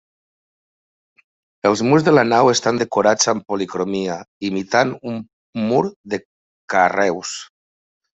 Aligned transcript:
Els 1.69 1.83
murs 1.89 2.05
de 2.07 2.13
la 2.15 2.23
nau 2.29 2.49
estan 2.53 2.79
decorats 2.83 3.29
amb 3.33 3.45
policromia, 3.53 4.15
imitant 4.49 4.95
un 5.11 5.21
mur 5.67 5.83
de 6.15 6.21
carreus. 6.75 7.35